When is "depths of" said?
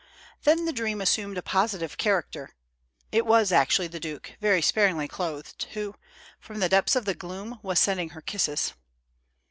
6.69-7.05